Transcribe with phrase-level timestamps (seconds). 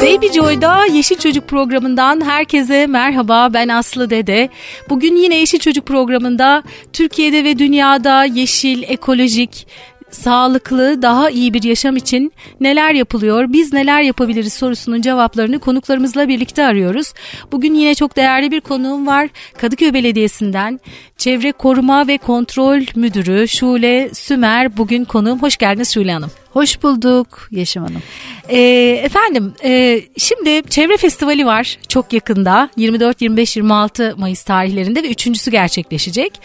[0.00, 4.48] Baby Joy'da Yeşil Çocuk programından herkese merhaba ben Aslı Dede.
[4.88, 9.66] Bugün yine Yeşil Çocuk programında Türkiye'de ve dünyada yeşil, ekolojik,
[10.10, 16.64] sağlıklı, daha iyi bir yaşam için neler yapılıyor, biz neler yapabiliriz sorusunun cevaplarını konuklarımızla birlikte
[16.64, 17.12] arıyoruz.
[17.52, 19.28] Bugün yine çok değerli bir konuğum var.
[19.58, 20.80] Kadıköy Belediyesi'nden
[21.16, 25.42] Çevre Koruma ve Kontrol Müdürü Şule Sümer bugün konuğum.
[25.42, 26.30] Hoş geldiniz Şule Hanım.
[26.52, 28.02] Hoş bulduk Yeşim Hanım.
[28.48, 28.60] E,
[29.04, 35.50] efendim e, şimdi Çevre Festivali var çok yakında 24, 25, 26 Mayıs tarihlerinde ve üçüncüsü
[35.50, 36.40] gerçekleşecek.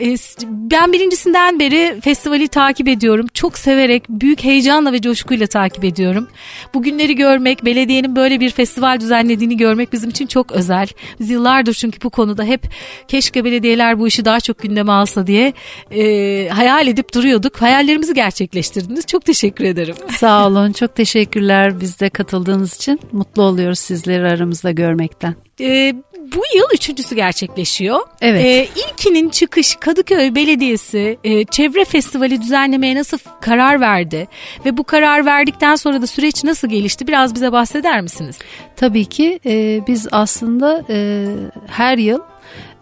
[0.00, 3.26] E, ben birincisinden beri festivali takip ediyorum.
[3.34, 6.28] Çok severek, büyük heyecanla ve coşkuyla takip ediyorum.
[6.74, 10.88] Bugünleri görmek, belediyenin böyle bir festival düzenlediğini görmek bizim için çok özel.
[11.20, 12.62] Biz yıllardır çünkü bu konuda hep
[13.08, 15.52] keşke belediyeler bu işi daha çok gündeme alsa diye
[15.90, 17.62] e, hayal edip duruyorduk.
[17.62, 19.06] Hayallerimizi gerçekleştirdiniz.
[19.06, 19.94] Çok teşekkür ederim.
[20.18, 20.72] Sağ olun.
[20.72, 23.00] Çok teşekkürler bizde katıldığınız için.
[23.12, 25.34] Mutlu oluyoruz sizleri aramızda görmekten.
[25.60, 28.00] Ee, bu yıl üçüncüsü gerçekleşiyor.
[28.20, 28.44] Evet.
[28.44, 34.28] Ee, ilkinin çıkış Kadıköy Belediyesi e, Çevre Festivali düzenlemeye nasıl karar verdi?
[34.64, 37.06] Ve bu karar verdikten sonra da süreç nasıl gelişti?
[37.06, 38.38] Biraz bize bahseder misiniz?
[38.76, 41.26] Tabii ki e, biz aslında e,
[41.66, 42.20] her yıl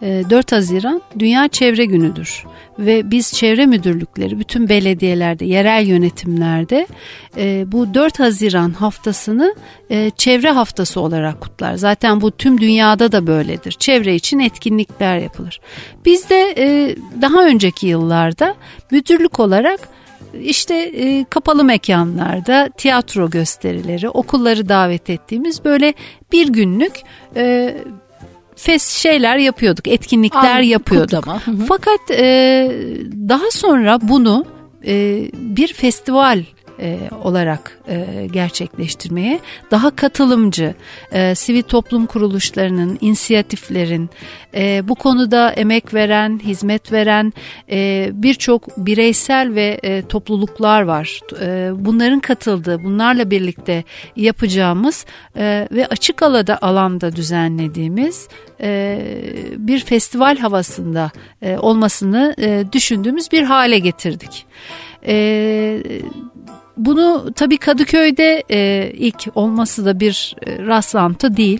[0.01, 2.43] 4 Haziran Dünya Çevre Günü'dür
[2.79, 6.87] ve biz çevre müdürlükleri bütün belediyelerde, yerel yönetimlerde
[7.37, 9.55] e, bu 4 Haziran haftasını
[9.91, 11.75] e, çevre haftası olarak kutlar.
[11.75, 13.71] Zaten bu tüm dünyada da böyledir.
[13.71, 15.61] Çevre için etkinlikler yapılır.
[16.05, 18.55] Biz de e, daha önceki yıllarda
[18.91, 19.79] müdürlük olarak
[20.41, 25.93] işte e, kapalı mekanlarda tiyatro gösterileri, okulları davet ettiğimiz böyle
[26.31, 26.93] bir günlük
[27.35, 27.75] e,
[28.55, 31.25] fes şeyler yapıyorduk, etkinlikler Al, yapıyorduk.
[31.67, 32.71] Fakat e,
[33.29, 34.45] daha sonra bunu
[34.85, 36.43] e, bir festival
[36.83, 39.39] e, olarak e, gerçekleştirmeye
[39.71, 40.75] daha katılımcı
[41.11, 44.09] e, sivil toplum kuruluşlarının inisiyatiflerin
[44.55, 47.33] e, bu konuda emek veren hizmet veren
[47.71, 53.83] e, birçok bireysel ve e, topluluklar var e, bunların katıldığı bunlarla birlikte
[54.15, 58.27] yapacağımız e, ve açık alada alanda düzenlediğimiz
[58.61, 58.99] e,
[59.57, 64.45] bir festival havasında e, olmasını e, düşündüğümüz bir hale getirdik.
[65.07, 65.83] E,
[66.77, 71.59] bunu tabii Kadıköy'de e, ilk olması da bir e, rastlantı değil.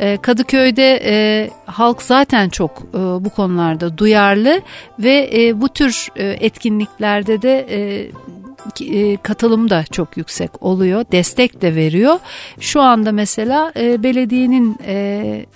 [0.00, 4.60] E, Kadıköy'de e, halk zaten çok e, bu konularda duyarlı
[4.98, 8.10] ve e, bu tür e, etkinliklerde de e,
[8.80, 11.04] e katılım da çok yüksek oluyor.
[11.12, 12.18] Destek de veriyor.
[12.60, 15.46] Şu anda mesela e, belediyenin e,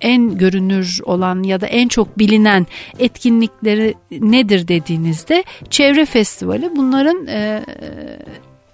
[0.00, 2.66] en görünür olan ya da en çok bilinen
[2.98, 7.64] etkinlikleri nedir dediğinizde çevre festivali bunların e,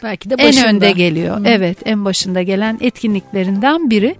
[0.03, 0.69] belki de başında.
[0.69, 1.41] en önde geliyor.
[1.41, 1.43] Hı.
[1.47, 4.17] Evet, en başında gelen etkinliklerinden biri.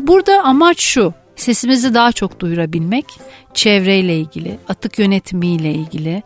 [0.00, 1.14] Burada amaç şu.
[1.36, 3.04] Sesimizi daha çok duyurabilmek,
[3.54, 6.22] çevreyle ilgili, atık yönetimiyle ilgili,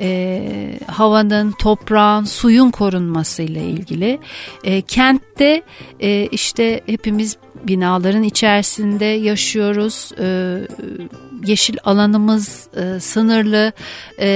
[0.00, 4.18] e, havanın, toprağın, suyun korunmasıyla ilgili.
[4.64, 5.62] E, kentte
[6.00, 10.12] e, işte hepimiz binaların içerisinde yaşıyoruz.
[10.20, 10.58] E,
[11.46, 13.72] yeşil alanımız e, sınırlı
[14.20, 14.28] e,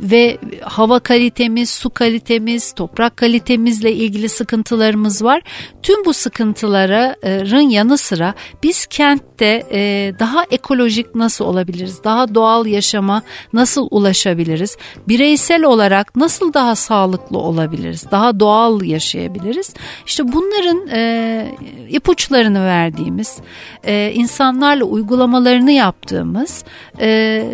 [0.00, 5.42] ve hava kalitemiz, su kalitemiz, toprak kalitemizle ilgili sıkıntılarımız var.
[5.82, 12.04] Tüm bu sıkıntıların yanı sıra biz kentte e, daha ekolojik nasıl olabiliriz?
[12.04, 14.76] Daha doğal yaşama nasıl ulaşabiliriz?
[15.08, 18.04] Bireysel olarak nasıl daha sağlıklı olabiliriz?
[18.10, 19.74] Daha doğal yaşayabiliriz?
[20.06, 21.48] İşte bunların e,
[21.88, 23.38] ipuçlarını verdiğimiz,
[23.84, 26.64] e, insanlarla uygulamalarını yaptığımız
[27.00, 27.44] e,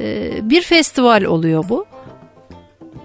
[0.42, 1.91] bir festival oluyor bu.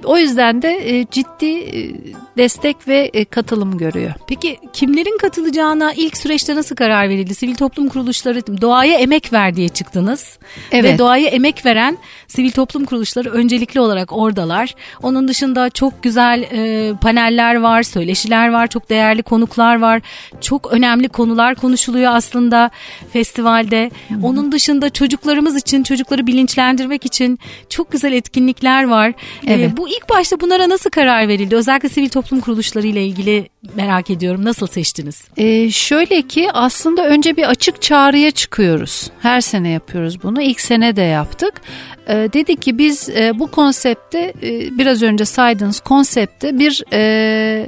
[0.04, 1.94] O yüzden de e, ciddi e,
[2.38, 4.12] destek ve e, katılım görüyor.
[4.28, 7.36] Peki kimlerin katılacağına ilk süreçte nasıl karar verildi?
[7.36, 10.40] Sivil toplum kuruluşları doğaya emek ver diye çıktınız.
[10.72, 10.94] Evet.
[10.94, 11.98] Ve doğaya emek veren
[12.28, 14.76] sivil toplum kuruluşları öncelikli olarak oradalar.
[15.04, 20.02] Onun dışında çok güzel e, paneller var, söyleşiler var, çok değerli konuklar var.
[20.42, 22.72] Çok önemli konular konuşuluyor aslında
[23.14, 23.92] festivalde.
[24.08, 24.20] Hı-hı.
[24.24, 27.40] Onun dışında çocuklarımız için, çocukları bilinçlendirmek için
[27.70, 29.14] çok güzel etkinlikler var.
[29.48, 29.74] Evet.
[29.74, 31.56] E, bu ilk başta bunlara nasıl karar verildi?
[31.56, 34.46] Özellikle sivil toplum kuruluşları ile ilgili merak ediyorum.
[34.46, 35.28] Nasıl seçtiniz?
[35.38, 39.10] Ee, şöyle ki aslında önce bir açık çağrıya çıkıyoruz.
[39.22, 40.42] Her sene yapıyoruz bunu.
[40.42, 41.62] İlk sene de yaptık.
[42.10, 47.66] Ee, dedik ki biz e, bu konsepte e, biraz önce saydığınız konsepte bir e,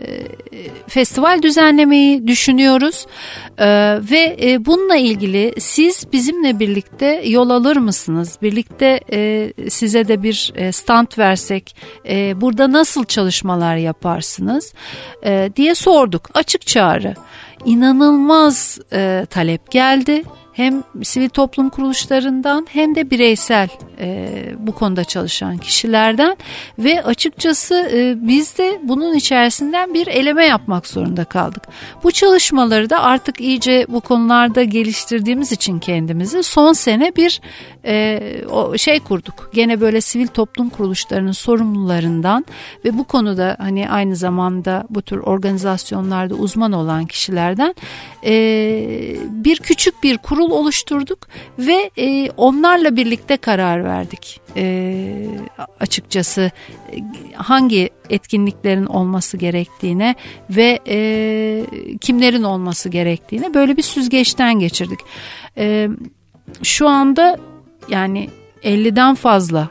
[0.88, 3.06] festival düzenlemeyi düşünüyoruz.
[3.58, 8.38] Ee, ve e, bununla ilgili siz bizimle birlikte yol alır mısınız?
[8.42, 11.76] Birlikte e, size de bir e, stand versek
[12.10, 14.74] E, burada nasıl çalışmalar yaparsınız
[15.26, 16.30] e, diye sorduk.
[16.34, 17.16] Açık çağrı.
[17.66, 20.24] İnanılmaz e, talep geldi
[20.60, 23.70] hem sivil toplum kuruluşlarından hem de bireysel
[24.00, 26.38] e, bu konuda çalışan kişilerden
[26.80, 31.64] ve açıkçası e, biz de bunun içerisinden bir eleme yapmak zorunda kaldık.
[32.04, 37.42] Bu çalışmaları da artık iyice bu konularda geliştirdiğimiz için kendimizi son sene bir
[37.86, 38.22] e,
[38.52, 39.52] o şey kurduk.
[39.54, 42.46] Gene böyle sivil toplum kuruluşlarının sorumlularından
[42.86, 47.76] ve bu konuda hani aynı zamanda bu tür organizasyonlarda uzman olan kişilerden
[48.26, 48.32] e,
[49.30, 51.28] bir küçük bir kurul oluşturduk
[51.60, 54.42] ve e, onlarla birlikte karar verdik.
[54.56, 55.26] E,
[55.80, 56.52] açıkçası
[56.92, 56.98] e,
[57.36, 60.16] hangi etkinliklerin olması gerektiğine
[60.50, 61.66] ve e,
[62.02, 65.00] kimlerin olması gerektiğine böyle bir süzgeçten geçirdik.
[65.58, 65.90] E,
[66.64, 67.38] şu anda
[67.90, 68.30] yani
[68.64, 69.70] 50'den fazla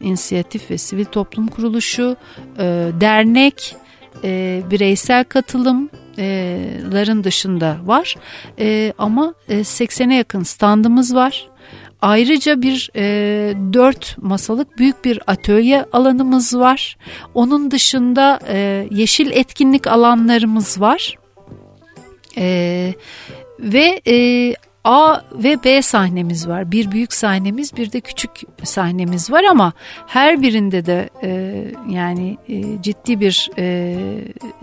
[0.00, 2.16] inisiyatif ve sivil toplum kuruluşu,
[2.58, 2.64] e,
[3.00, 3.76] dernek,
[4.24, 5.24] e, bireysel
[6.16, 8.16] katılımların dışında var.
[8.58, 11.48] E, ama e, 80'e yakın standımız var.
[12.02, 16.96] Ayrıca bir e, 4 masalık büyük bir atölye alanımız var.
[17.34, 21.14] Onun dışında e, yeşil etkinlik alanlarımız var.
[22.36, 22.94] E,
[23.60, 24.54] ve e,
[24.84, 26.72] A ve B sahnemiz var.
[26.72, 28.30] Bir büyük sahnemiz, bir de küçük
[28.62, 29.72] sahnemiz var ama
[30.06, 33.96] her birinde de e, yani e, ciddi bir e,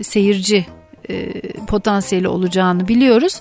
[0.02, 0.66] seyirci
[1.10, 1.32] e,
[1.66, 3.40] potansiyeli olacağını biliyoruz.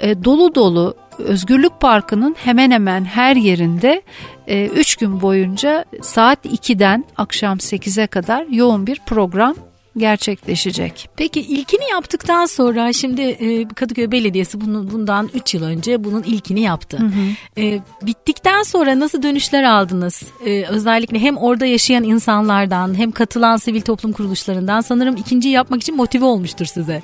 [0.00, 4.02] E, dolu dolu Özgürlük Parkı'nın hemen hemen her yerinde
[4.48, 9.54] 3 e, gün boyunca saat 2'den akşam 8'e kadar yoğun bir program
[9.96, 11.08] gerçekleşecek.
[11.16, 16.60] Peki ilkini yaptıktan sonra şimdi e, Kadıköy Belediyesi bunu bundan 3 yıl önce bunun ilkini
[16.60, 16.98] yaptı.
[16.98, 17.60] Hı hı.
[17.62, 20.22] E, bittikten sonra nasıl dönüşler aldınız?
[20.46, 25.96] E, özellikle hem orada yaşayan insanlardan hem katılan sivil toplum kuruluşlarından sanırım ikinciyi yapmak için
[25.96, 27.02] motive olmuştur size.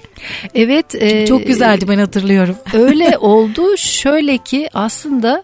[0.55, 0.95] Evet.
[0.95, 2.57] E, Çok güzeldi ben hatırlıyorum.
[2.73, 3.77] Öyle oldu.
[3.77, 5.43] Şöyle ki aslında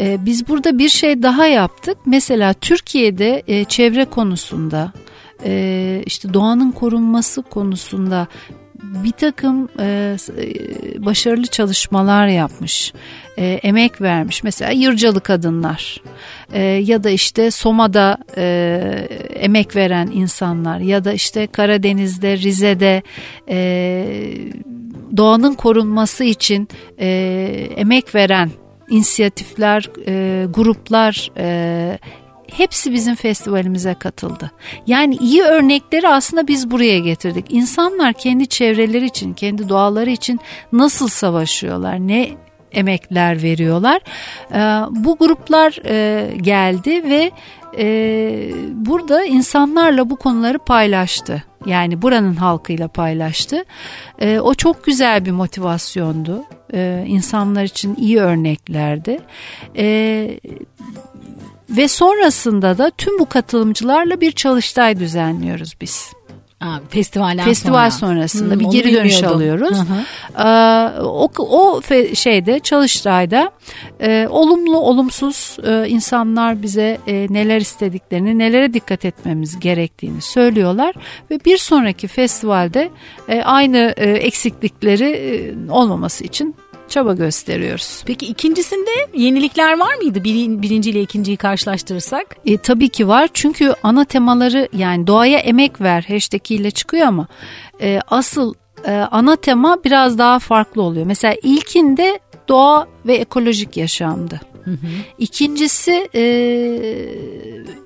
[0.00, 1.98] e, biz burada bir şey daha yaptık.
[2.06, 4.92] Mesela Türkiye'de e, çevre konusunda
[5.44, 8.26] e, işte doğanın korunması konusunda
[8.82, 12.92] bir takım e, e, başarılı çalışmalar yapmış,
[13.38, 14.42] e, emek vermiş.
[14.42, 16.02] Mesela Yırcalı kadınlar
[16.52, 23.02] e, ya da işte Soma'da e, emek veren insanlar ya da işte Karadeniz'de, Rize'de
[23.48, 23.58] e,
[25.16, 26.68] doğanın korunması için
[26.98, 27.08] e,
[27.76, 28.50] emek veren
[28.90, 31.98] inisiyatifler, e, gruplar e,
[32.52, 34.50] hepsi bizim festivalimize katıldı.
[34.86, 37.46] Yani iyi örnekleri aslında biz buraya getirdik.
[37.48, 40.40] İnsanlar kendi çevreleri için, kendi doğaları için
[40.72, 42.30] nasıl savaşıyorlar, ne
[42.72, 44.00] emekler veriyorlar.
[44.52, 44.58] Ee,
[45.04, 47.30] bu gruplar e, geldi ve
[47.78, 51.44] e, burada insanlarla bu konuları paylaştı.
[51.66, 53.64] Yani buranın halkıyla paylaştı.
[54.18, 56.44] E, o çok güzel bir motivasyondu.
[57.06, 59.20] İnsanlar için iyi örneklerdi.
[61.70, 66.12] Ve sonrasında da tüm bu katılımcılarla bir çalıştay düzenliyoruz biz.
[66.60, 68.12] Aa, festivalden Festival sonra.
[68.12, 69.78] sonrasında hmm, bir geri dönüş alıyoruz.
[69.78, 70.44] Hı hı.
[70.48, 71.82] Ee, o o
[72.14, 73.50] şeyde çalıştayda
[74.00, 80.94] e, olumlu olumsuz e, insanlar bize e, neler istediklerini, nelere dikkat etmemiz gerektiğini söylüyorlar
[81.30, 82.90] ve bir sonraki festivalde
[83.28, 86.54] e, aynı e, eksiklikleri e, olmaması için
[86.88, 88.02] çaba gösteriyoruz.
[88.06, 90.24] Peki ikincisinde yenilikler var mıydı?
[90.24, 92.36] Bir, birinci ile ikinciyi karşılaştırırsak?
[92.46, 97.26] E, tabii ki var çünkü ana temaları yani doğaya emek ver hashtag ile çıkıyor ama
[97.80, 98.54] e, asıl
[98.84, 101.06] e, ana tema biraz daha farklı oluyor.
[101.06, 104.40] Mesela ilkinde doğa ve ekolojik yaşamdı.
[104.64, 104.76] Hı hı.
[105.18, 106.22] İkincisi e,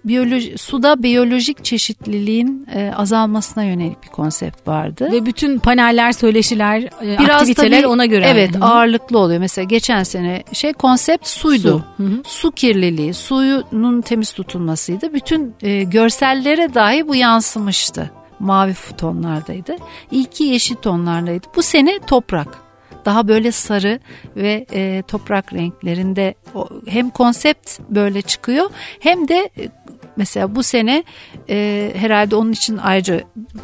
[0.04, 5.08] biyoloji, suda biyolojik çeşitliliğin e, azalmasına yönelik bir konsept vardı.
[5.12, 8.26] Ve bütün paneller, söyleşiler, e, Biraz aktiviteler ona göre.
[8.28, 9.40] Evet hı ağırlıklı oluyor.
[9.40, 11.84] Mesela geçen sene şey konsept suydu.
[11.96, 12.22] Su, hı hı.
[12.24, 15.14] su kirliliği, suyunun temiz tutulmasıydı.
[15.14, 18.10] Bütün e, görsellere dahi bu yansımıştı
[18.42, 19.76] mavi tonlardaydı.
[20.10, 21.46] İlki yeşil tonlardaydı.
[21.56, 22.61] Bu sene toprak
[23.04, 24.00] daha böyle sarı
[24.36, 29.68] ve e, toprak renklerinde o, hem konsept böyle çıkıyor hem de e,
[30.16, 31.04] mesela bu sene
[31.48, 33.20] e, herhalde onun için ayrıca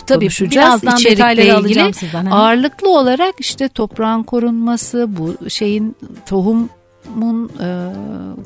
[0.07, 0.83] Tabii, konuşacağız.
[0.83, 7.69] birazdan içerikle ilgili sizden, ağırlıklı olarak işte toprağın korunması bu şeyin tohumun e,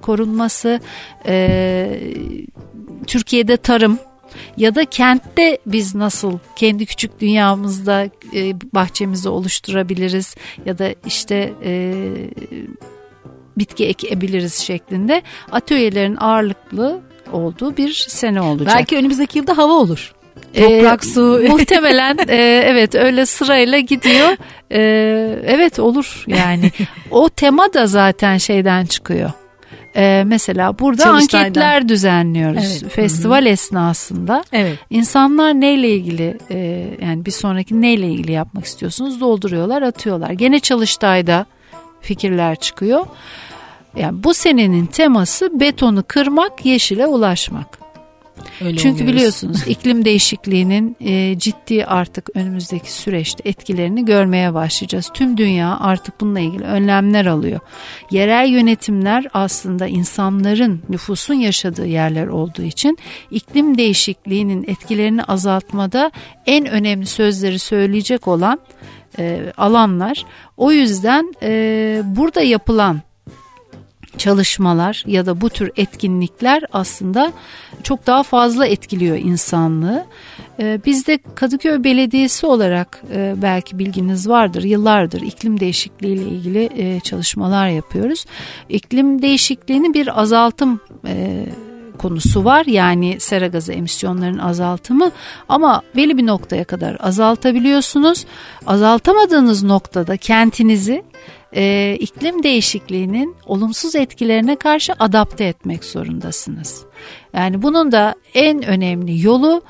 [0.03, 0.81] korunması
[1.27, 2.01] e,
[3.07, 3.99] Türkiye'de tarım
[4.57, 8.05] ya da kentte biz nasıl kendi küçük dünyamızda
[8.35, 10.35] e, bahçemizi oluşturabiliriz
[10.67, 11.95] ya da işte e,
[13.59, 17.01] bitki ekebiliriz şeklinde atölyelerin ağırlıklı
[17.33, 18.75] olduğu bir sene olacak.
[18.77, 20.13] Belki önümüzdeki yılda hava olur.
[20.55, 21.21] Toprak, ee, su.
[21.49, 24.37] Muhtemelen e, evet öyle sırayla gidiyor.
[24.73, 24.81] E,
[25.47, 26.71] evet olur yani.
[27.11, 29.31] o tema da zaten şeyden çıkıyor.
[29.97, 32.93] Ee, mesela burada anketler düzenliyoruz evet.
[32.93, 33.49] festival Hı-hı.
[33.49, 34.45] esnasında.
[34.53, 34.79] Evet.
[34.91, 40.31] İnsanlar neyle ilgili e, yani bir sonraki neyle ilgili yapmak istiyorsunuz dolduruyorlar atıyorlar.
[40.31, 41.47] Gene çalıştayda
[42.01, 43.07] fikirler çıkıyor.
[43.97, 47.82] Yani bu senenin teması betonu kırmak, yeşile ulaşmak.
[48.61, 49.15] Öyle Çünkü oluyoruz.
[49.15, 55.11] biliyorsunuz iklim değişikliğinin e, ciddi artık önümüzdeki süreçte etkilerini görmeye başlayacağız.
[55.15, 57.61] Tüm dünya artık bununla ilgili önlemler alıyor.
[58.11, 62.99] Yerel yönetimler aslında insanların nüfusun yaşadığı yerler olduğu için
[63.31, 66.11] iklim değişikliğinin etkilerini azaltmada
[66.47, 68.59] en önemli sözleri söyleyecek olan
[69.19, 70.25] e, alanlar.
[70.57, 73.01] O yüzden e, burada yapılan
[74.23, 77.33] çalışmalar ya da bu tür etkinlikler aslında
[77.83, 80.07] çok daha fazla etkiliyor insanlığı.
[80.61, 86.71] Ee, biz de Kadıköy Belediyesi olarak e, belki bilginiz vardır yıllardır iklim değişikliği ile ilgili
[86.77, 88.25] e, çalışmalar yapıyoruz.
[88.69, 91.47] İklim değişikliğini bir azaltım e,
[91.99, 92.67] konusu var.
[92.67, 95.11] Yani sera gazı emisyonlarının azaltımı
[95.49, 98.25] ama belli bir noktaya kadar azaltabiliyorsunuz.
[98.67, 101.03] Azaltamadığınız noktada kentinizi
[101.57, 106.85] e, iklim değişikliğinin olumsuz etkilerine karşı adapte etmek zorundasınız.
[107.35, 109.63] Yani bunun da en önemli yolu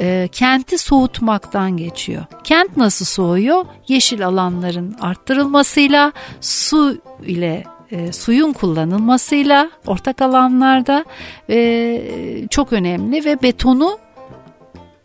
[0.00, 2.24] e, kenti soğutmaktan geçiyor.
[2.44, 3.64] Kent nasıl soğuyor?
[3.88, 11.04] Yeşil alanların arttırılmasıyla, su ile e, suyun kullanılmasıyla ortak alanlarda
[11.50, 13.98] e, çok önemli ve betonu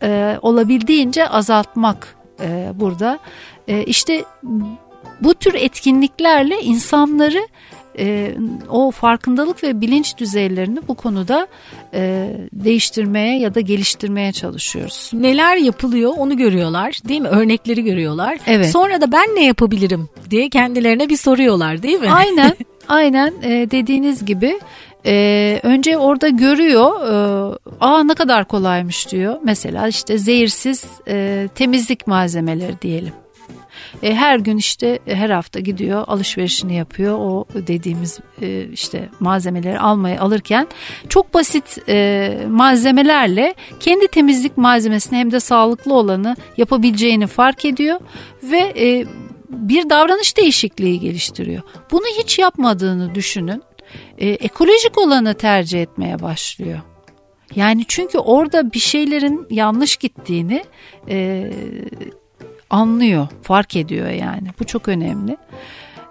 [0.02, 3.18] e, olabildiğince azaltmak e, burada.
[3.68, 4.24] E, işte
[5.20, 7.48] bu tür etkinliklerle insanları
[7.98, 8.34] e,
[8.68, 11.46] o farkındalık ve bilinç düzeylerini bu konuda
[11.94, 15.10] e, değiştirmeye ya da geliştirmeye çalışıyoruz.
[15.12, 17.28] Neler yapılıyor onu görüyorlar değil mi?
[17.28, 18.38] Örnekleri görüyorlar.
[18.46, 18.70] Evet.
[18.70, 22.10] Sonra da ben ne yapabilirim diye kendilerine bir soruyorlar değil mi?
[22.10, 22.52] Aynen.
[22.88, 24.60] Aynen e, dediğiniz gibi
[25.08, 29.36] ee, önce orada görüyor, e, aa ne kadar kolaymış diyor.
[29.44, 33.12] Mesela işte zehirsiz e, temizlik malzemeleri diyelim.
[34.02, 37.18] E, her gün işte e, her hafta gidiyor alışverişini yapıyor.
[37.18, 40.68] O dediğimiz e, işte malzemeleri almaya alırken
[41.08, 48.00] çok basit e, malzemelerle kendi temizlik malzemesini hem de sağlıklı olanı yapabileceğini fark ediyor
[48.42, 49.06] ve e,
[49.50, 51.62] bir davranış değişikliği geliştiriyor.
[51.90, 53.62] Bunu hiç yapmadığını düşünün.
[54.18, 56.78] E, ekolojik olanı tercih etmeye başlıyor.
[57.54, 60.64] Yani çünkü orada bir şeylerin yanlış gittiğini
[61.08, 61.50] e,
[62.70, 64.48] anlıyor, fark ediyor yani.
[64.60, 65.36] Bu çok önemli.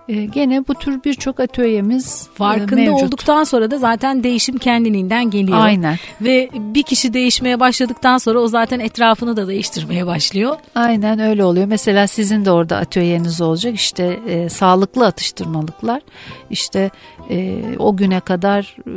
[0.10, 3.04] E, gene bu tür birçok atölyemiz e, farkında mevcut.
[3.04, 5.58] olduktan sonra da zaten değişim kendiliğinden geliyor.
[5.62, 5.98] Aynen.
[6.22, 10.56] Ve bir kişi değişmeye başladıktan sonra o zaten etrafını da değiştirmeye başlıyor.
[10.76, 11.66] Aynen öyle oluyor.
[11.66, 13.76] Mesela sizin de orada atölyeniz olacak.
[13.76, 16.02] İşte e, sağlıklı atıştırmalıklar.
[16.50, 16.92] İşte
[17.30, 18.94] e, o güne kadar e,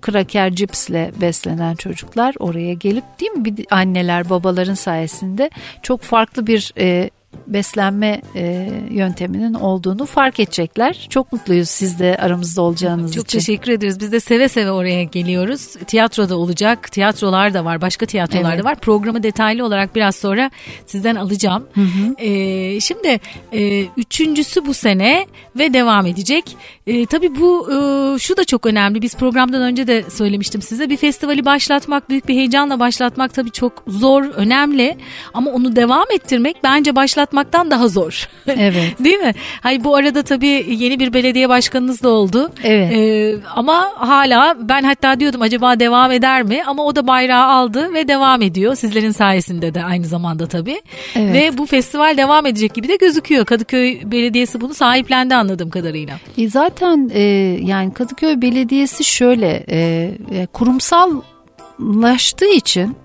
[0.00, 5.50] kraker cipsle beslenen çocuklar oraya gelip değil mi bir anneler babaların sayesinde
[5.82, 7.10] çok farklı bir e,
[7.46, 11.06] beslenme e, yönteminin olduğunu fark edecekler.
[11.10, 13.38] Çok mutluyuz siz de aramızda olacağınız Çok için.
[13.38, 14.00] Çok teşekkür ederiz.
[14.00, 15.66] Biz de seve seve oraya geliyoruz.
[15.86, 16.92] Tiyatroda olacak.
[16.92, 17.80] Tiyatrolar da var.
[17.80, 18.64] Başka tiyatrolar evet.
[18.64, 18.76] da var.
[18.76, 20.50] Programı detaylı olarak biraz sonra
[20.86, 21.66] sizden alacağım.
[21.74, 22.24] Hı hı.
[22.24, 23.20] E, şimdi
[23.52, 25.26] e, üçüncüsü bu sene
[25.58, 26.56] ve devam edecek.
[26.86, 29.02] E, tabii bu e, şu da çok önemli.
[29.02, 30.90] Biz programdan önce de söylemiştim size.
[30.90, 34.96] Bir festivali başlatmak, büyük bir heyecanla başlatmak tabii çok zor, önemli.
[35.34, 38.28] Ama onu devam ettirmek bence başlat başlatmaktan daha zor.
[38.56, 39.04] Evet.
[39.04, 39.32] Değil mi?
[39.60, 42.52] Hayır bu arada tabii yeni bir belediye başkanınız da oldu.
[42.64, 42.92] Evet.
[42.92, 46.62] Ee, ama hala ben hatta diyordum acaba devam eder mi?
[46.66, 48.74] Ama o da bayrağı aldı ve devam ediyor.
[48.74, 50.82] Sizlerin sayesinde de aynı zamanda tabii.
[51.16, 51.34] Evet.
[51.34, 53.44] Ve bu festival devam edecek gibi de gözüküyor.
[53.44, 56.14] Kadıköy Belediyesi bunu sahiplendi anladığım kadarıyla.
[56.38, 56.73] E zaten
[57.10, 57.20] e,
[57.62, 62.96] yani Kadıköy Belediyesi şöyle e, e kurumsallaştığı için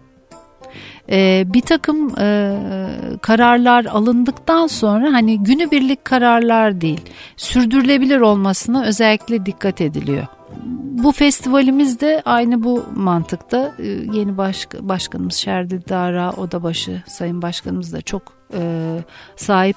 [1.11, 2.57] e, bir takım e,
[3.21, 7.01] kararlar alındıktan sonra hani günübirlik kararlar değil
[7.37, 10.27] sürdürülebilir olmasına özellikle dikkat ediliyor.
[11.03, 17.93] Bu festivalimiz de aynı bu mantıkta e, yeni baş, başkanımız Şerdi Dara Odabaşı Sayın Başkanımız
[17.93, 18.21] da çok
[18.53, 18.61] e,
[19.35, 19.75] sahip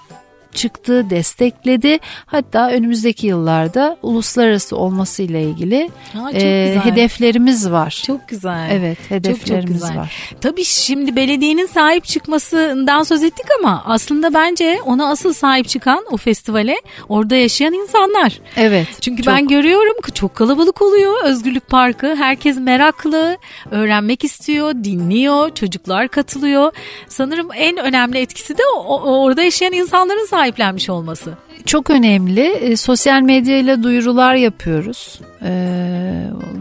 [0.54, 1.98] çıktı, destekledi.
[2.26, 8.02] Hatta önümüzdeki yıllarda uluslararası olmasıyla ilgili ha, e, hedeflerimiz var.
[8.06, 8.68] Çok güzel.
[8.72, 9.96] Evet, hedeflerimiz çok, çok güzel.
[9.96, 10.34] var.
[10.40, 16.16] Tabii şimdi belediyenin sahip çıkmasından söz ettik ama aslında bence ona asıl sahip çıkan o
[16.16, 16.76] festivale
[17.08, 18.40] orada yaşayan insanlar.
[18.56, 18.86] Evet.
[19.00, 19.34] Çünkü çok.
[19.34, 22.14] ben görüyorum ki çok kalabalık oluyor Özgürlük Parkı.
[22.16, 23.36] Herkes meraklı,
[23.70, 26.72] öğrenmek istiyor, dinliyor, çocuklar katılıyor.
[27.08, 31.32] Sanırım en önemli etkisi de o, orada yaşayan insanların sahiplenmiş olması.
[31.66, 32.40] Çok önemli.
[32.40, 35.20] E, sosyal medyayla duyurular yapıyoruz.
[35.42, 35.52] E,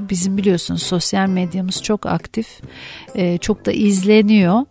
[0.09, 2.47] bizim biliyorsunuz sosyal medyamız çok aktif.
[3.15, 4.65] E, çok da izleniyor.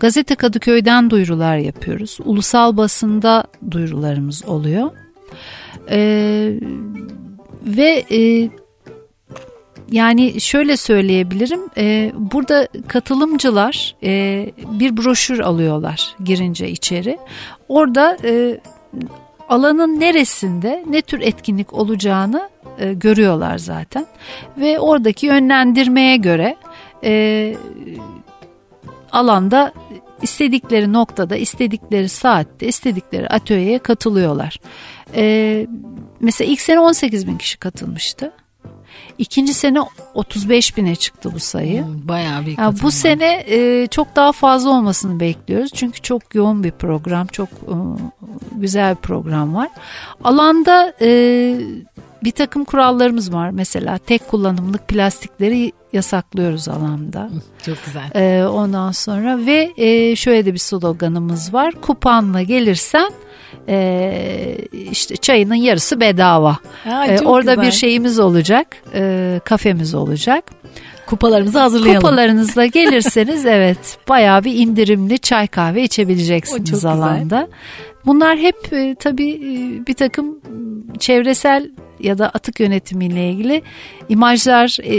[0.00, 2.18] Gazete Kadıköy'den duyurular yapıyoruz.
[2.24, 4.90] Ulusal basında duyurularımız oluyor.
[7.66, 8.04] Ve
[9.90, 17.18] yani şöyle söyleyebilirim e, burada katılımcılar e, bir broşür alıyorlar girince içeri
[17.74, 18.60] orada e,
[19.48, 24.06] alanın neresinde ne tür etkinlik olacağını e, görüyorlar zaten
[24.58, 26.56] ve oradaki yönlendirmeye göre
[27.04, 27.54] e,
[29.12, 29.72] alanda
[30.22, 34.60] istedikleri noktada, istedikleri saatte, istedikleri atölyeye katılıyorlar.
[35.16, 35.66] E,
[36.20, 38.32] mesela ilk sene 18 bin kişi katılmıştı.
[39.18, 39.78] İkinci sene
[40.14, 41.84] 35 bine çıktı bu sayı.
[41.84, 45.70] Hmm, bayağı bir yani Bu sene e, çok daha fazla olmasını bekliyoruz.
[45.74, 47.74] Çünkü çok yoğun bir program, çok e,
[48.52, 49.68] güzel bir program var.
[50.24, 51.08] Alanda e,
[52.24, 53.50] bir takım kurallarımız var.
[53.50, 57.30] Mesela tek kullanımlık plastikleri yasaklıyoruz alanda.
[57.66, 58.10] Çok güzel.
[58.14, 61.74] E, ondan sonra ve e, şöyle de bir sloganımız var.
[61.80, 63.10] Kupanla gelirsen
[63.68, 64.56] e,
[64.90, 66.58] işte çayının yarısı bedava.
[66.84, 67.66] Ha, e, orada güzel.
[67.66, 70.44] bir şeyimiz olacak, e, kafemiz olacak.
[71.06, 72.00] Kupalarımızı hazırlayalım.
[72.00, 77.40] Kupalarınızla gelirseniz evet bayağı bir indirimli çay kahve içebileceksiniz alanda.
[77.40, 77.46] Güzel.
[78.06, 80.40] Bunlar hep e, tabii e, bir takım
[80.98, 81.70] çevresel
[82.00, 83.62] ya da atık yönetimiyle ilgili
[84.08, 84.96] imajlar, e,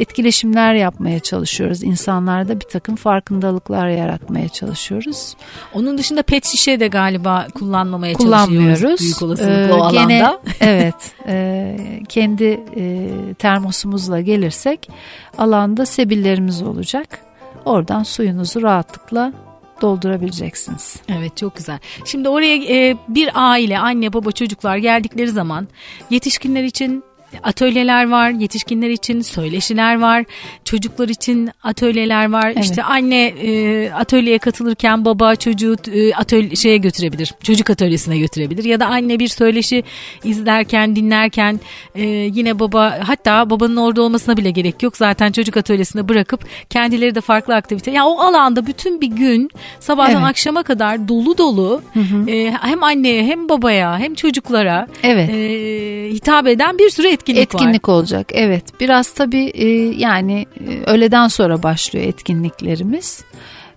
[0.00, 1.82] etkileşimler yapmaya çalışıyoruz.
[1.82, 5.34] İnsanlarda bir takım farkındalıklar yaratmaya çalışıyoruz.
[5.74, 8.80] Onun dışında pet şişe de galiba kullanmamaya Kullanmıyoruz.
[8.80, 9.00] çalışıyoruz.
[9.00, 10.02] Büyük olasılıkla ee, o alanda.
[10.02, 10.94] Gene, evet.
[11.26, 11.76] E,
[12.08, 14.90] kendi e, termosumuzla gelirsek
[15.38, 17.18] alanda sebillerimiz olacak.
[17.64, 19.32] Oradan suyunuzu rahatlıkla
[19.80, 20.96] doldurabileceksiniz.
[21.08, 21.78] Evet çok güzel.
[22.04, 25.68] Şimdi oraya e, bir aile anne baba çocuklar geldikleri zaman
[26.10, 27.04] yetişkinler için
[27.42, 30.24] atölyeler var, yetişkinler için söyleşiler var,
[30.64, 32.52] çocuklar için atölyeler var.
[32.54, 32.64] Evet.
[32.64, 37.34] İşte anne e, atölyeye katılırken baba çocuğu e, atölye şeye götürebilir.
[37.42, 39.84] Çocuk atölyesine götürebilir ya da anne bir söyleşi
[40.24, 41.60] izlerken, dinlerken
[41.94, 44.96] e, yine baba hatta babanın orada olmasına bile gerek yok.
[44.96, 47.90] Zaten çocuk atölyesine bırakıp kendileri de farklı aktivite.
[47.90, 50.30] Yani o alanda bütün bir gün sabahdan evet.
[50.30, 52.30] akşama kadar dolu dolu hı hı.
[52.30, 55.30] E, hem anneye hem babaya hem çocuklara evet.
[55.30, 57.94] e, hitap eden bir sürü etkinlik, etkinlik var.
[57.94, 58.26] olacak.
[58.32, 63.24] Evet biraz tabii e, yani e, öğleden sonra başlıyor etkinliklerimiz.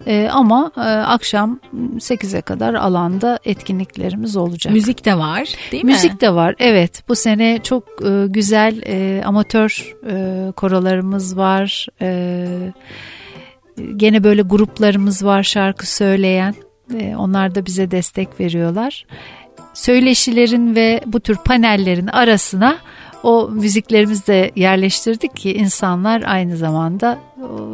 [0.08, 1.60] E, ama e, akşam
[1.98, 4.74] 8'e kadar alanda etkinliklerimiz olacak.
[4.74, 5.92] Müzik de var değil mi?
[5.92, 7.04] Müzik de var evet.
[7.08, 11.88] Bu sene çok e, güzel e, amatör e, korolarımız var.
[12.02, 12.48] E,
[13.96, 16.56] gene böyle gruplarımız var şarkı söyleyen.
[17.00, 19.06] E, onlar da bize destek veriyorlar.
[19.74, 22.78] Söyleşilerin ve bu tür panellerin arasına
[23.24, 27.20] o müziklerimizi de yerleştirdik ki insanlar aynı zamanda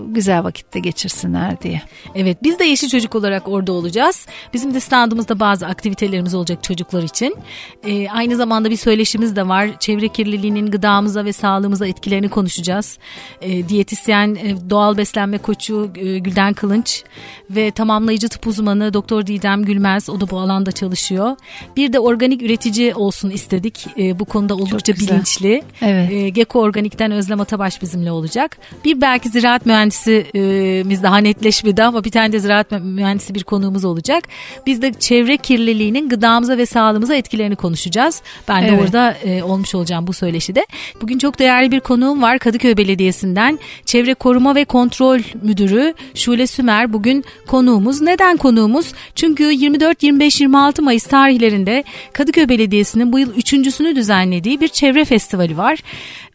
[0.07, 1.81] güzel vakitte geçirsinler diye.
[2.15, 4.25] Evet biz de Yeşil Çocuk olarak orada olacağız.
[4.53, 7.35] Bizim de standımızda bazı aktivitelerimiz olacak çocuklar için.
[7.83, 9.79] Ee, aynı zamanda bir söyleşimiz de var.
[9.79, 12.97] Çevre kirliliğinin gıdamıza ve sağlığımıza etkilerini konuşacağız.
[13.41, 17.03] Ee, diyetisyen, e, doğal beslenme koçu e, Gülden Kılınç
[17.49, 21.35] ve tamamlayıcı tıp uzmanı Doktor Didem Gülmez o da bu alanda çalışıyor.
[21.77, 23.87] Bir de organik üretici olsun istedik.
[23.97, 25.36] Ee, bu konuda oldukça bilinçli.
[25.81, 26.11] Evet.
[26.11, 28.57] Ee, Geko Organik'ten Özlem Atabaş bizimle olacak.
[28.85, 33.85] Bir belki ziraat ziraat mühendisimiz daha netleşmedi ama bir tane de ziraat mühendisi bir konuğumuz
[33.85, 34.23] olacak.
[34.65, 38.21] Biz de çevre kirliliğinin gıdamıza ve sağlığımıza etkilerini konuşacağız.
[38.47, 38.81] Ben de evet.
[38.81, 40.65] orada e, olmuş olacağım bu söyleşide.
[41.01, 43.59] Bugün çok değerli bir konuğum var Kadıköy Belediyesi'nden.
[43.85, 48.01] Çevre Koruma ve Kontrol Müdürü Şule Sümer bugün konuğumuz.
[48.01, 48.93] Neden konuğumuz?
[49.15, 55.26] Çünkü 24, 25, 26 Mayıs tarihlerinde Kadıköy Belediyesi'nin bu yıl üçüncüsünü düzenlediği bir çevre festivali
[55.57, 55.79] var.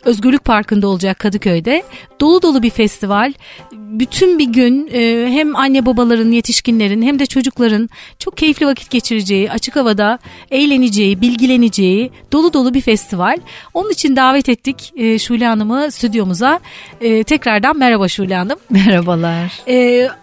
[0.04, 1.82] Özgürlük Parkı'nda olacak Kadıköy'de.
[2.20, 3.32] Dolu dolu bir festival.
[3.72, 9.50] Bütün bir gün e, hem anne babaların, yetişkinlerin hem de çocukların çok keyifli vakit geçireceği,
[9.50, 10.18] açık havada
[10.50, 13.36] eğleneceği, bilgileneceği dolu dolu bir festival.
[13.74, 16.60] Onun için davet ettik e, Şule Hanım'ı stüdyomuza.
[17.00, 18.58] E, tekrardan merhaba Şule Hanım.
[18.70, 19.60] Merhabalar.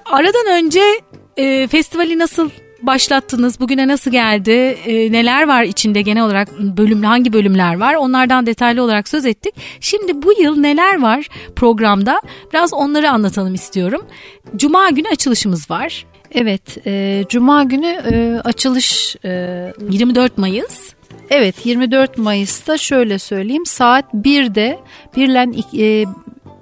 [0.05, 0.81] Aradan önce
[1.67, 2.49] festivali nasıl
[2.81, 3.59] başlattınız?
[3.59, 4.51] Bugüne nasıl geldi?
[4.85, 7.93] E, neler var içinde genel olarak bölüm hangi bölümler var?
[7.93, 9.53] Onlardan detaylı olarak söz ettik.
[9.79, 12.21] Şimdi bu yıl neler var programda?
[12.53, 14.05] Biraz onları anlatalım istiyorum.
[14.55, 16.05] Cuma günü açılışımız var.
[16.31, 20.93] Evet, e, Cuma günü e, açılış e, 24 Mayıs.
[21.29, 24.79] Evet 24 Mayıs'ta şöyle söyleyeyim saat 1'de
[25.15, 25.45] 1 ile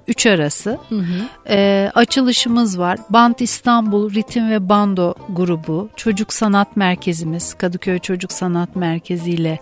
[0.08, 1.28] 3 arası hı hı.
[1.48, 2.98] E, açılışımız var.
[3.10, 9.58] Bant İstanbul Ritim ve Bando grubu, Çocuk Sanat Merkezimiz, Kadıköy Çocuk Sanat Merkezi ile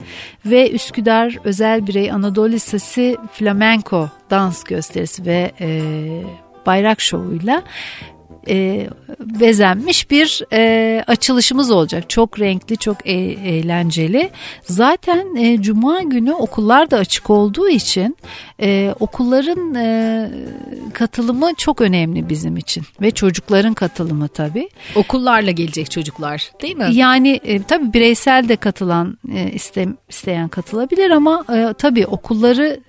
[0.46, 5.82] ve Üsküdar Özel Birey Anadolu Lisesi Flamenco dans gösterisi ve e,
[6.66, 7.62] bayrak şovuyla
[8.48, 8.88] e,
[9.20, 12.10] bezenmiş bir e, açılışımız olacak.
[12.10, 13.12] Çok renkli, çok e-
[13.48, 14.30] eğlenceli.
[14.62, 18.16] Zaten e, Cuma günü okullar da açık olduğu için
[18.60, 20.30] e, okulların e,
[20.92, 24.68] katılımı çok önemli bizim için ve çocukların katılımı tabii.
[24.94, 26.88] Okullarla gelecek çocuklar değil mi?
[26.92, 32.80] Yani e, tabii bireysel de katılan e, iste, isteyen katılabilir ama e, tabii okulları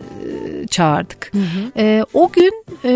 [0.64, 1.32] e, çağırdık.
[1.34, 1.82] Hı hı.
[1.82, 2.92] E, o gün e,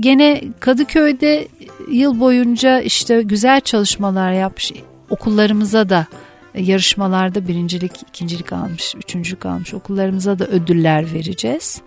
[0.00, 1.48] Gene Kadıköy'de
[1.90, 4.72] yıl boyunca işte güzel çalışmalar yapmış
[5.10, 6.06] okullarımıza da
[6.54, 11.80] yarışmalarda birincilik, ikincilik almış, üçüncülük almış okullarımıza da ödüller vereceğiz.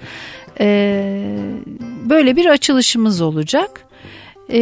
[0.60, 1.36] Ee,
[2.06, 3.86] böyle bir açılışımız olacak.
[4.50, 4.60] Ee,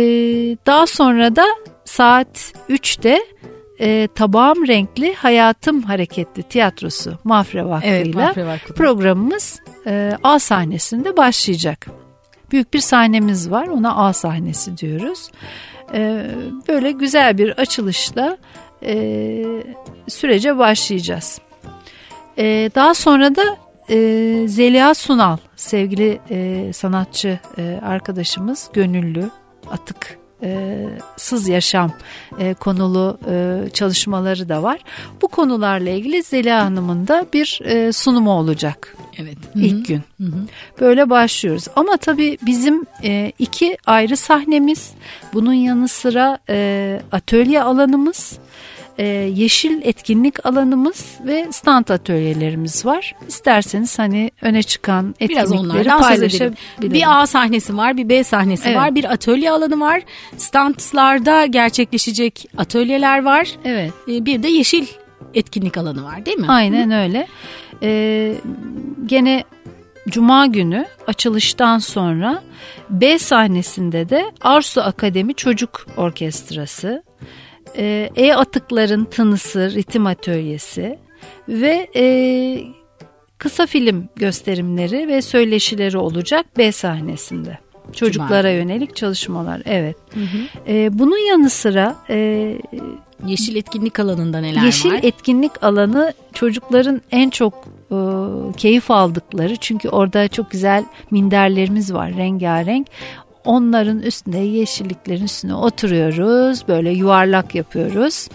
[0.66, 1.46] daha sonra da
[1.86, 3.20] saat 3'te
[3.80, 11.88] e, Tabağım Renkli Hayatım Hareketli Tiyatrosu Mafre Vakfı'yla evet, programımız e, A sahnesinde başlayacak
[12.52, 13.68] büyük bir sahnemiz var.
[13.68, 15.32] Ona A sahnesi diyoruz.
[15.94, 16.26] E,
[16.68, 18.38] böyle güzel bir açılışla
[18.84, 19.44] e,
[20.08, 21.42] sürece başlayacağız.
[22.38, 23.58] E, daha sonra da
[23.90, 23.98] e,
[24.48, 27.40] Zeliha Sunal sevgili e, sanatçı
[27.82, 29.30] arkadaşımız gönüllü
[29.72, 30.27] atık
[31.18, 31.92] sız yaşam
[32.40, 34.80] e, konulu e, çalışmaları da var.
[35.22, 38.98] Bu konularla ilgili Zeliha Hanım'ın da bir e, sunumu olacak.
[39.18, 39.38] Evet.
[39.56, 39.84] İlk Hı-hı.
[39.84, 40.04] gün.
[40.22, 40.42] Hı-hı.
[40.80, 41.68] Böyle başlıyoruz.
[41.76, 44.92] Ama tabii bizim e, iki ayrı sahnemiz.
[45.34, 48.40] Bunun yanı sıra e, atölye alanımız
[48.98, 49.06] e,
[49.36, 53.16] yeşil etkinlik alanımız ve stand atölyelerimiz var.
[53.28, 56.56] İsterseniz hani öne çıkan etkinlikleri paylaşabilirim.
[56.82, 58.78] Bir A sahnesi var, bir B sahnesi evet.
[58.78, 60.02] var, bir atölye alanı var.
[60.38, 63.50] Standlarda gerçekleşecek atölyeler var.
[63.66, 63.92] Evet.
[64.08, 64.86] E, bir de yeşil
[65.34, 66.46] etkinlik alanı var değil mi?
[66.50, 67.28] Aynen öyle.
[67.84, 68.34] Ee,
[69.06, 69.44] gene
[70.10, 72.44] Cuma günü açılıştan sonra
[72.90, 77.04] B sahnesinde de Arsu Akademi Çocuk Orkestrası,
[78.16, 81.00] E-Atıkların Tınısı Ritim Atölyesi
[81.50, 82.06] ve e,
[83.38, 87.58] kısa film gösterimleri ve söyleşileri olacak B sahnesinde.
[87.94, 88.50] Çocuklara Cuma.
[88.50, 89.98] yönelik çalışmalar evet.
[90.14, 90.72] Hı hı.
[90.72, 92.58] E, bunun yanı sıra e,
[93.26, 94.96] yeşil etkinlik alanında neler yeşil var?
[94.96, 97.54] Yeşil etkinlik alanı çocukların en çok
[97.92, 97.98] e,
[98.58, 102.88] keyif aldıkları çünkü orada çok güzel minderlerimiz var rengarenk.
[103.48, 106.68] Onların üstünde yeşilliklerin üstüne oturuyoruz.
[106.68, 108.28] Böyle yuvarlak yapıyoruz.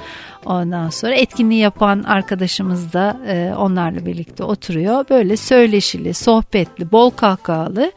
[0.44, 5.05] Ondan sonra etkinliği yapan arkadaşımız da e, onlarla birlikte oturuyor.
[5.11, 7.92] Böyle söyleşili, sohbetli, bol kahkahalı.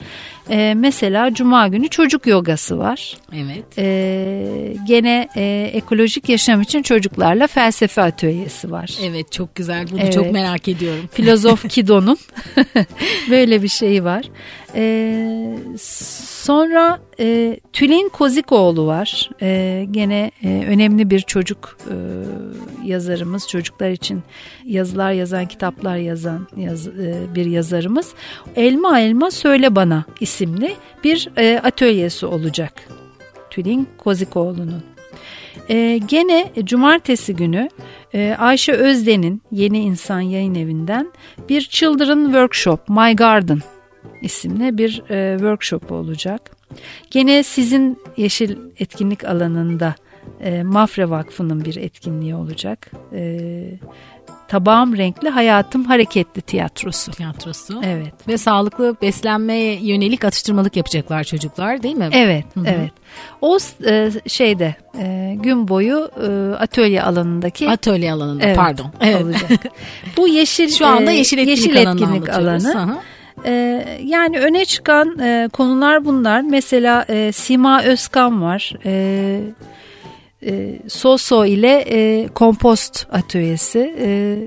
[0.50, 3.18] E, mesela Cuma günü çocuk yogası var.
[3.34, 3.78] Evet.
[3.78, 8.98] E, gene e, ekolojik yaşam için çocuklarla felsefe atölyesi var.
[9.04, 9.92] Evet çok güzel.
[9.92, 10.14] Bunu evet.
[10.14, 11.10] çok merak ediyorum.
[11.12, 12.18] Filozof Kido'nun
[13.30, 14.26] böyle bir şeyi var.
[14.76, 19.30] E, sonra e, Tülin Kozikoğlu var.
[19.42, 21.96] E, gene e, önemli bir çocuk e,
[22.88, 23.48] yazarımız.
[23.48, 24.24] Çocuklar için
[24.66, 28.14] yazılar yazan, kitaplar yazan yaz, e, bir yazarımız.
[28.56, 32.74] Elma Elma Söyle Bana isimli bir e, atölyesi olacak.
[33.50, 34.84] Tülin Kozikoğlu'nun.
[35.70, 37.70] E, gene cumartesi günü
[38.14, 41.12] e, Ayşe Özden'in Yeni İnsan Yayın Evi'nden
[41.50, 43.60] bir Children Workshop My Garden
[44.22, 46.52] isimli bir e, workshop olacak.
[47.12, 49.96] Gene sizin yeşil etkinlik alanında
[50.42, 52.92] e, Mafre Vakfı'nın bir etkinliği olacak.
[53.14, 53.40] E,
[54.48, 57.12] Tabağım Renkli Hayatım Hareketli Tiyatrosu.
[57.12, 57.82] Tiyatrosu.
[57.86, 58.14] Evet.
[58.28, 62.10] Ve sağlıklı beslenmeye yönelik atıştırmalık yapacaklar çocuklar değil mi?
[62.12, 62.66] Evet, Hı-hı.
[62.68, 62.92] evet.
[63.42, 68.92] O e, şeyde e, gün boyu e, atölye alanındaki atölye alanında evet, pardon.
[69.02, 69.24] Evet.
[69.24, 69.52] olacak.
[70.18, 72.74] Bu yeşil şu anda e, yeşil etkinlik, yeşil etkinlik alanı.
[72.74, 72.98] Hı-hı.
[73.46, 76.42] Ee, yani öne çıkan e, konular bunlar.
[76.42, 78.74] Mesela e, Sima Özkan var.
[78.86, 79.42] E,
[80.46, 83.96] e, Soso ile e, kompost atölyesi.
[84.00, 84.38] E,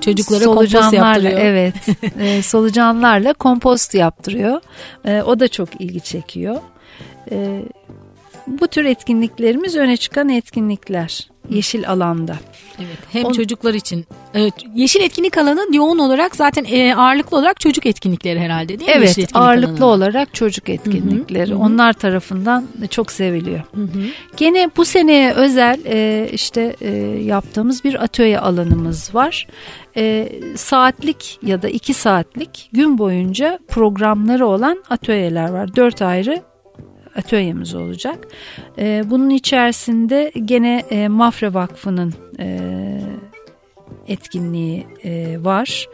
[0.00, 1.40] Çocuklara kompost yaptırıyor.
[1.40, 1.74] Evet,
[2.20, 4.60] e, solucanlarla kompost yaptırıyor.
[5.04, 6.56] E, o da çok ilgi çekiyor.
[7.30, 7.62] E,
[8.60, 12.36] bu tür etkinliklerimiz öne çıkan etkinlikler yeşil alanda.
[12.78, 17.60] Evet hem On, çocuklar için evet, yeşil etkinlik alanı yoğun olarak zaten e, ağırlıklı olarak
[17.60, 18.96] çocuk etkinlikleri herhalde değil mi?
[18.96, 19.96] Evet ağırlıklı alanı.
[19.96, 23.60] olarak çocuk etkinlikleri hı hı, onlar tarafından çok seviliyor.
[23.74, 24.02] Hı hı.
[24.36, 26.90] Gene bu seneye özel e, işte e,
[27.24, 29.46] yaptığımız bir atölye alanımız var.
[29.96, 35.76] E, saatlik ya da iki saatlik gün boyunca programları olan atölyeler var.
[35.76, 36.42] Dört ayrı
[37.16, 38.28] atölyemiz olacak.
[38.78, 42.58] E, bunun içerisinde gene e, Mafre Vakfı'nın e,
[44.08, 45.88] etkinliği e, var.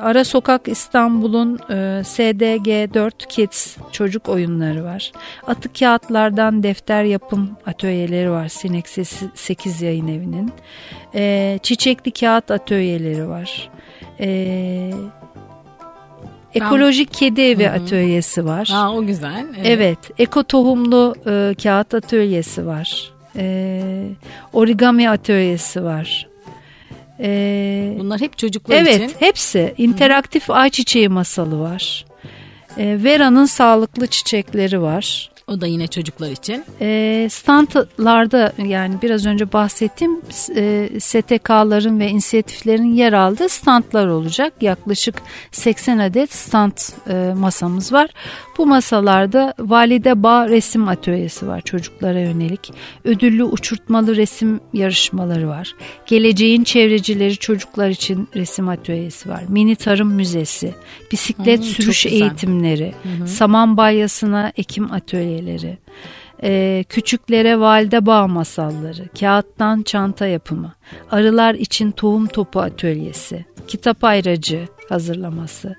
[0.00, 5.12] Ara Sokak İstanbul'un e, SDG 4 Kids çocuk oyunları var.
[5.46, 8.88] Atık kağıtlardan defter yapım atölyeleri var Sinek
[9.34, 10.52] 8 yayın evinin.
[11.58, 13.70] Çiçekli kağıt atölyeleri var.
[14.20, 14.90] E,
[16.54, 17.74] Ekolojik kedi evi Hı-hı.
[17.74, 18.70] atölyesi var.
[18.74, 19.46] Aa, o güzel.
[19.56, 19.66] Evet.
[19.66, 23.10] evet eko tohumlu e, kağıt atölyesi var.
[23.36, 23.82] E,
[24.52, 26.28] origami atölyesi var.
[27.20, 29.02] E, Bunlar hep çocuklar evet, için.
[29.02, 29.74] Evet hepsi.
[29.78, 30.56] İnteraktif Hı-hı.
[30.56, 32.04] ayçiçeği masalı var.
[32.78, 35.30] E, Vera'nın sağlıklı çiçekleri var.
[35.48, 36.64] O da yine çocuklar için.
[36.80, 40.20] E, standlarda yani biraz önce bahsettiğim
[40.56, 44.52] e, STK'ların ve inisiyatiflerin yer aldığı standlar olacak.
[44.60, 46.72] Yaklaşık 80 adet stand
[47.10, 48.10] e, masamız var.
[48.58, 52.72] Bu masalarda Valide Bağ resim atölyesi var çocuklara yönelik.
[53.04, 55.74] Ödüllü uçurtmalı resim yarışmaları var.
[56.06, 59.42] Geleceğin çevrecileri çocuklar için resim atölyesi var.
[59.48, 60.74] Mini tarım müzesi,
[61.12, 63.28] bisiklet hmm, sürüş eğitimleri, hı hı.
[63.28, 64.92] saman balyasına ekim
[65.38, 65.78] atölyeleri
[66.42, 70.72] ee, küçüklere valide bağ masalları, kağıttan çanta yapımı,
[71.10, 75.76] arılar için tohum topu atölyesi, kitap ayracı hazırlaması.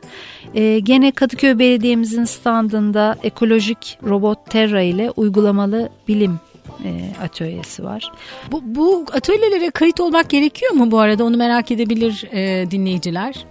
[0.56, 6.39] Ee, gene Kadıköy Belediye'mizin standında ekolojik robot Terra ile uygulamalı bilim
[6.86, 8.12] e, atölyesi var.
[8.51, 13.45] Bu, bu atölyelere kayıt olmak gerekiyor mu bu arada onu merak edebilir e, dinleyiciler.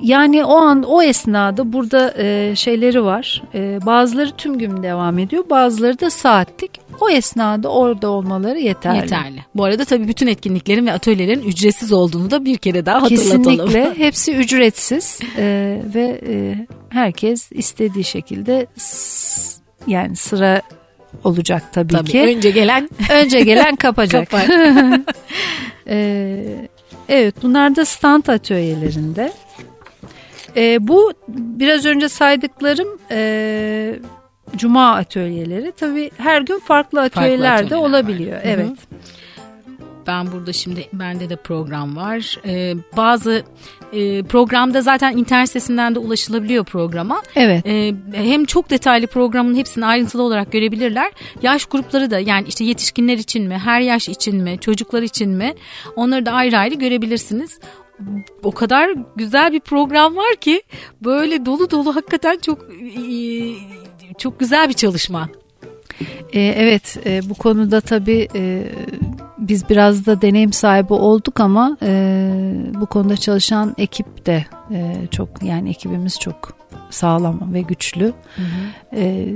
[0.00, 3.42] Yani o an o esnada burada e, şeyleri var.
[3.54, 6.70] E, bazıları tüm gün devam ediyor bazıları da saatlik.
[7.00, 8.96] O esnada orada olmaları yeterli.
[8.96, 9.44] Yeterli.
[9.54, 13.42] Bu arada tabii bütün etkinliklerin ve atölyelerin ücretsiz olduğunu da bir kere daha hatırlatalım.
[13.42, 18.66] Kesinlikle hepsi ücretsiz e, ve e, herkes istediği şekilde
[19.86, 20.62] yani sıra
[21.24, 22.20] olacak tabii, tabii ki.
[22.20, 24.28] Önce gelen önce gelen kapacak.
[25.86, 26.44] ee,
[27.08, 29.32] evet bunlar da stand atölyelerinde.
[30.56, 33.94] Ee, bu biraz önce saydıklarım e,
[34.56, 35.72] cuma atölyeleri.
[35.72, 38.36] Tabii her gün farklı atölyeler, farklı atölyeler olabiliyor.
[38.36, 38.42] Var.
[38.44, 38.66] Evet.
[38.66, 38.76] Hı-hı
[40.06, 42.38] ben burada şimdi bende de program var.
[42.46, 43.42] Ee, bazı
[43.92, 47.22] e, programda zaten internet sitesinden de ulaşılabiliyor programa.
[47.36, 47.66] Evet.
[47.66, 51.12] Ee, hem çok detaylı programın hepsini ayrıntılı olarak görebilirler.
[51.42, 55.54] Yaş grupları da yani işte yetişkinler için mi, her yaş için mi, çocuklar için mi
[55.96, 57.58] onları da ayrı ayrı görebilirsiniz
[58.42, 60.62] o kadar güzel bir program var ki
[61.04, 62.66] böyle dolu dolu hakikaten çok
[64.18, 65.28] çok güzel bir çalışma.
[66.32, 68.72] Ee, evet e, bu konuda tabii e,
[69.50, 72.32] biz biraz da deneyim sahibi olduk ama e,
[72.80, 76.52] bu konuda çalışan ekip de e, çok yani ekibimiz çok
[76.90, 78.04] sağlam ve güçlü.
[78.36, 78.96] Hı hı.
[78.96, 79.26] E,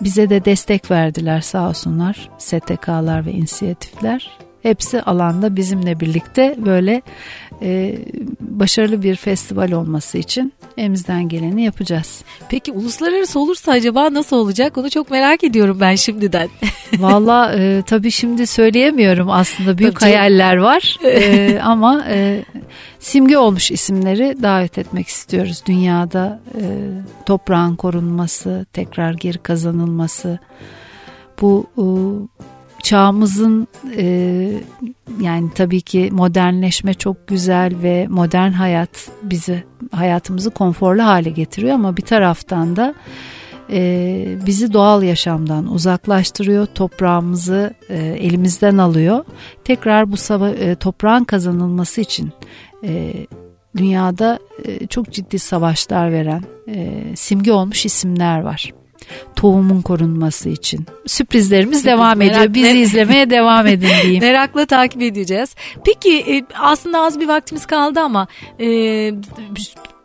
[0.00, 4.30] bize de destek verdiler sağ olsunlar STK'lar ve inisiyatifler.
[4.62, 7.02] Hepsi alanda bizimle birlikte böyle
[7.62, 7.98] e,
[8.40, 12.24] başarılı bir festival olması için elimizden geleni yapacağız.
[12.48, 16.48] Peki uluslararası olursa acaba nasıl olacak onu çok merak ediyorum ben şimdiden.
[16.98, 22.44] Valla e, tabii şimdi söyleyemiyorum aslında büyük tabii hayaller var e, ama e,
[22.98, 25.62] simge olmuş isimleri davet etmek istiyoruz.
[25.66, 26.64] Dünyada e,
[27.26, 30.38] toprağın korunması, tekrar geri kazanılması
[31.40, 31.84] bu e,
[32.82, 34.04] çağımızın e,
[35.20, 41.96] yani tabii ki modernleşme çok güzel ve modern hayat bizi hayatımızı konforlu hale getiriyor ama
[41.96, 42.94] bir taraftan da
[43.70, 49.24] e, bizi doğal yaşamdan uzaklaştırıyor, toprağımızı e, elimizden alıyor.
[49.64, 52.32] Tekrar bu sava, e, toprağın kazanılması için
[52.84, 53.12] e,
[53.76, 58.72] dünyada e, çok ciddi savaşlar veren e, simge olmuş isimler var
[59.36, 60.86] tohumun korunması için.
[61.06, 62.54] Sürprizlerimiz Sürpriz, devam merak, ediyor.
[62.54, 64.22] Bizi izlemeye devam edin diyeyim.
[64.22, 65.54] Merakla takip edeceğiz.
[65.84, 68.26] Peki e, aslında az bir vaktimiz kaldı ama
[68.60, 68.66] e,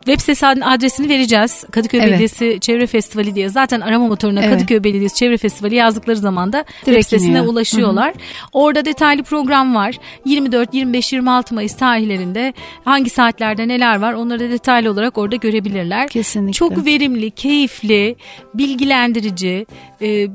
[0.07, 1.63] web sitesi adresini vereceğiz.
[1.71, 2.09] Kadıköy evet.
[2.09, 3.49] Belediyesi Çevre Festivali diye.
[3.49, 4.53] Zaten arama motoruna evet.
[4.53, 7.45] Kadıköy Belediyesi Çevre Festivali yazdıkları zaman da Direkt web sitesine iniyor.
[7.45, 8.09] ulaşıyorlar.
[8.09, 8.47] Hı-hı.
[8.53, 9.99] Orada detaylı program var.
[10.25, 12.53] 24, 25, 26 Mayıs tarihlerinde
[12.85, 16.07] hangi saatlerde neler var onları da detaylı olarak orada görebilirler.
[16.07, 16.53] Kesinlikle.
[16.53, 18.15] Çok verimli, keyifli,
[18.53, 19.65] bilgilendirici,
[20.01, 20.27] e,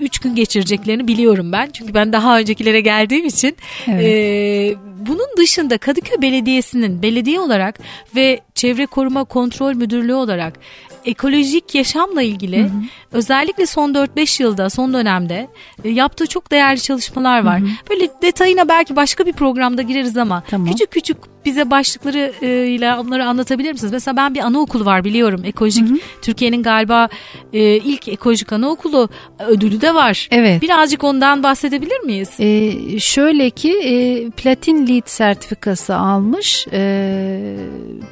[0.00, 1.70] üç gün geçireceklerini biliyorum ben.
[1.72, 3.56] Çünkü ben daha öncekilere geldiğim için.
[3.88, 4.04] Evet.
[4.04, 4.74] E,
[5.08, 7.78] bunun dışında Kadıköy Belediyesi'nin belediye olarak
[8.16, 10.58] ve Çevre Koruma Kontrol Müdürlüğü olarak
[11.04, 12.70] ekolojik yaşamla ilgili hı hı.
[13.16, 15.48] Özellikle son 4-5 yılda son dönemde
[15.84, 17.60] e, yaptığı çok değerli çalışmalar var.
[17.60, 17.68] Hı hı.
[17.90, 20.66] Böyle detayına belki başka bir programda gireriz ama tamam.
[20.66, 23.92] küçük küçük bize başlıkları e, ile onları anlatabilir misiniz?
[23.92, 25.42] Mesela ben bir anaokulu var biliyorum.
[25.44, 25.88] Ekolojik
[26.22, 27.08] Türkiye'nin galiba
[27.52, 29.08] e, ilk ekolojik anaokulu
[29.48, 30.28] ödülü de var.
[30.30, 30.62] Evet.
[30.62, 32.30] Birazcık ondan bahsedebilir miyiz?
[32.38, 36.66] E, şöyle ki e, platin lead sertifikası almış.
[36.72, 37.56] E,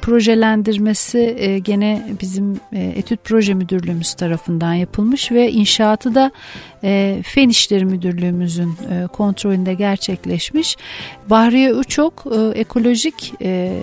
[0.01, 4.94] projelendirmesi e, gene bizim e, etüt proje müdürlüğümüz tarafından yapılmış
[5.31, 6.31] ve inşaatı da
[6.83, 10.77] e, Fen İşleri Müdürlüğümüzün e, kontrolünde gerçekleşmiş.
[11.29, 13.81] Bahriye Uçok e, ekolojik e,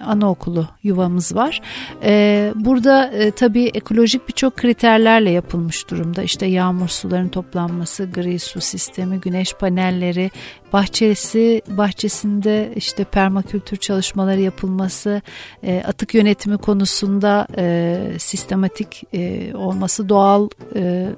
[0.00, 1.60] anaokulu yuvamız var.
[2.04, 6.22] E, burada e, tabii ekolojik birçok kriterlerle yapılmış durumda.
[6.22, 10.30] İşte yağmur sularının toplanması, gri su sistemi, güneş panelleri,
[10.72, 15.22] bahçesi bahçesinde işte permakültür çalışmaları yapılması,
[15.62, 21.08] e, atık yönetimi konusunda e, sistematik e, olması, doğal e,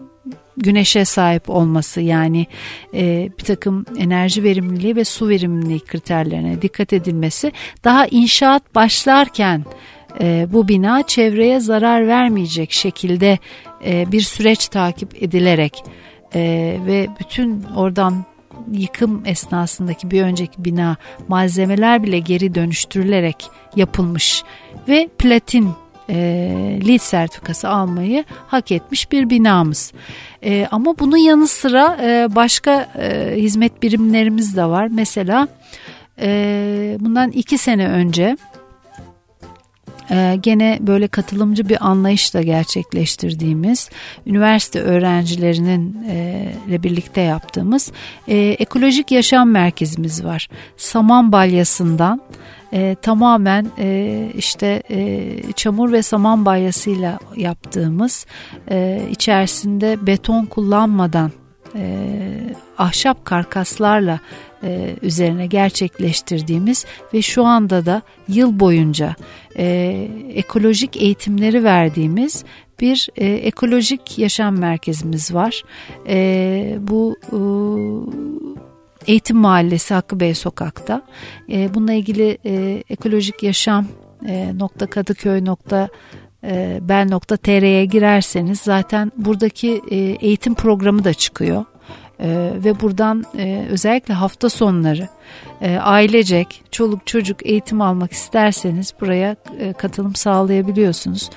[0.56, 2.46] güneşe sahip olması yani
[2.94, 7.52] e, bir takım enerji verimliliği ve su verimliliği kriterlerine dikkat edilmesi
[7.84, 9.64] daha inşaat başlarken
[10.20, 13.38] e, bu bina çevreye zarar vermeyecek şekilde
[13.86, 15.84] e, bir süreç takip edilerek
[16.34, 16.40] e,
[16.86, 18.33] ve bütün oradan
[18.72, 20.96] yıkım esnasındaki bir önceki bina
[21.29, 24.42] malzemeler bile geri dönüştürülerek yapılmış
[24.88, 25.70] ve platin
[26.09, 26.14] e,
[26.87, 29.92] LEED sertifikası almayı hak etmiş bir binamız.
[30.42, 34.88] E, ama bunun yanı sıra e, başka e, hizmet birimlerimiz de var.
[34.90, 35.48] Mesela
[36.20, 38.37] e, bundan iki sene önce
[40.10, 43.90] ee, gene böyle katılımcı bir anlayışla gerçekleştirdiğimiz
[44.26, 47.92] üniversite öğrencilerinin e, ile birlikte yaptığımız
[48.28, 50.48] e, ekolojik yaşam merkezimiz var.
[50.76, 52.20] Saman balyasından
[52.72, 58.26] e, tamamen e, işte e, çamur ve saman balyasıyla yaptığımız
[58.70, 61.32] e, içerisinde beton kullanmadan
[61.74, 62.10] e,
[62.78, 64.20] ahşap karkaslarla
[64.64, 69.14] e, üzerine gerçekleştirdiğimiz ve şu anda da yıl boyunca
[69.59, 72.44] e, ekolojik eğitimleri verdiğimiz
[72.81, 75.62] bir e, ekolojik yaşam merkezimiz var.
[76.09, 77.38] E, bu e,
[79.07, 81.03] Eğitim Mahallesi Hakkı Bey Sokak'ta.
[81.53, 83.87] E, bununla ilgili e, ekolojik yaşam
[84.27, 85.88] e, nokta kadıköy nokta
[86.44, 91.64] e, bel.tr'ye girerseniz zaten buradaki e, eğitim programı da çıkıyor.
[92.24, 95.08] Ee, ve buradan e, özellikle hafta sonları
[95.60, 101.30] e, ailecek çoluk çocuk eğitim almak isterseniz buraya e, katılım sağlayabiliyorsunuz.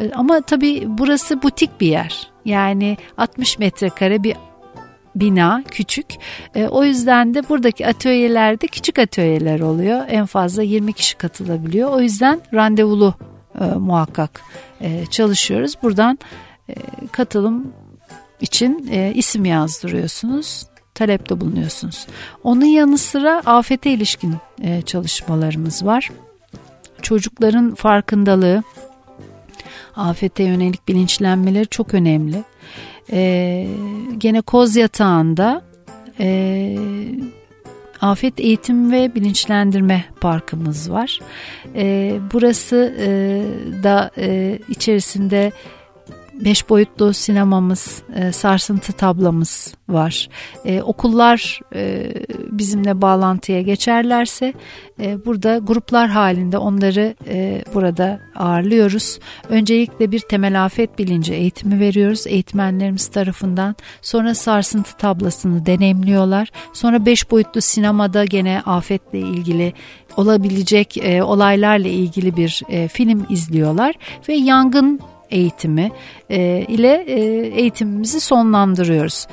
[0.00, 2.30] E, ama tabii burası butik bir yer.
[2.44, 4.36] Yani 60 metrekare bir
[5.16, 6.06] bina küçük.
[6.54, 10.04] E, o yüzden de buradaki atölyelerde küçük atölyeler oluyor.
[10.08, 11.90] En fazla 20 kişi katılabiliyor.
[11.90, 13.14] O yüzden randevulu
[13.60, 14.40] e, muhakkak
[14.80, 15.74] e, çalışıyoruz.
[15.82, 16.18] Buradan
[16.68, 16.74] e,
[17.12, 17.72] katılım
[18.44, 22.06] için e, isim yazdırıyorsunuz talepte bulunuyorsunuz.
[22.44, 26.10] Onun yanı sıra afete ilişkin e, çalışmalarımız var.
[27.02, 28.62] Çocukların farkındalığı,
[29.96, 32.44] afete yönelik bilinçlenmeleri çok önemli.
[33.12, 33.66] E,
[34.18, 35.62] gene koz yatağında
[36.20, 36.78] e,
[38.00, 41.20] afet eğitim ve bilinçlendirme parkımız var.
[41.74, 43.08] E, burası e,
[43.82, 45.52] da e, içerisinde
[46.40, 50.28] beş boyutlu sinemamız, e, sarsıntı tablamız var.
[50.64, 52.12] E, okullar e,
[52.50, 54.54] bizimle bağlantıya geçerlerse
[55.00, 59.18] e, burada gruplar halinde onları e, burada ağırlıyoruz.
[59.48, 63.76] Öncelikle bir temel afet bilinci eğitimi veriyoruz eğitmenlerimiz tarafından.
[64.02, 66.48] Sonra sarsıntı tablasını deneyimliyorlar.
[66.72, 69.72] Sonra beş boyutlu sinemada gene afetle ilgili
[70.16, 73.94] olabilecek e, olaylarla ilgili bir e, film izliyorlar
[74.28, 75.90] ve yangın eğitimi
[76.30, 79.26] e, ile e, eğitimimizi sonlandırıyoruz.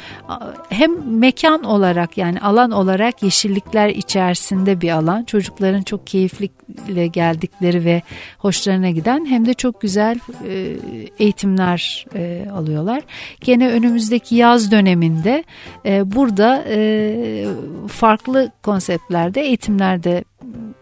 [0.70, 5.24] Hem mekan olarak yani alan olarak yeşillikler içerisinde bir alan.
[5.24, 8.02] Çocukların çok keyiflikle geldikleri ve
[8.38, 10.78] hoşlarına giden hem de çok güzel e,
[11.20, 13.02] eğitimler e, alıyorlar.
[13.42, 15.44] Gene önümüzdeki yaz döneminde
[15.86, 17.46] e, burada e,
[17.88, 20.24] farklı konseptlerde eğitimlerde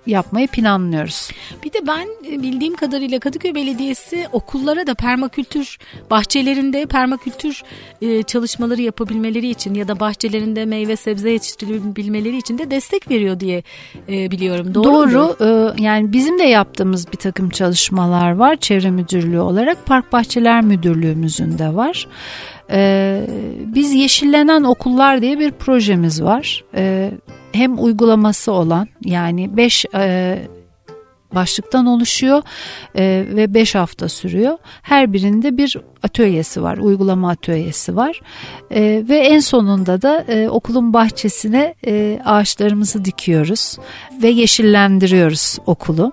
[0.08, 1.32] yapmayı planlıyoruz.
[1.64, 5.78] Bir de ben e, bildiğim kadarıyla Kadıköy Belediyesi okullara da permakültür
[6.12, 7.64] bahçelerinde permakültür
[8.02, 13.64] e, çalışmaları yapabilmeleri için ya da bahçelerinde meyve sebze yetiştirebilmeleri için de destek veriyor diye
[14.10, 14.74] e, biliyorum.
[14.74, 15.74] Doğru, Doğru.
[15.78, 19.86] E, yani bizim de yaptığımız bir takım çalışmalar var çevre müdürlüğü olarak.
[19.86, 22.08] Park Bahçeler Müdürlüğümüzün de var.
[22.72, 23.28] Ee,
[23.66, 26.64] biz Yeşillenen Okullar diye bir projemiz var.
[26.76, 27.12] Ee,
[27.52, 30.38] hem uygulaması olan yani 5 e,
[31.36, 32.42] başlıktan oluşuyor
[32.96, 34.58] e, ve 5 hafta sürüyor.
[34.82, 38.22] Her birinde bir atölyesi var, uygulama atölyesi var
[38.72, 43.78] e, ve en sonunda da e, okulun bahçesine e, ağaçlarımızı dikiyoruz
[44.22, 46.12] ve yeşillendiriyoruz okulu.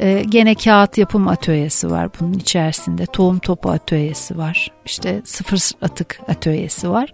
[0.00, 3.06] Ee, gene kağıt yapım atölyesi var bunun içerisinde.
[3.06, 4.70] Tohum topu atölyesi var.
[4.86, 7.12] İşte sıfır atık atölyesi var.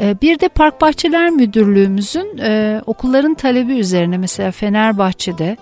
[0.00, 5.56] Ee, bir de Park Bahçeler Müdürlüğümüzün e, okulların talebi üzerine mesela Fenerbahçe'de